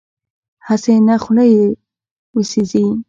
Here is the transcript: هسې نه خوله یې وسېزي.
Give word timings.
هسې 0.67 0.93
نه 1.07 1.15
خوله 1.23 1.45
یې 1.53 1.65
وسېزي. 2.35 2.85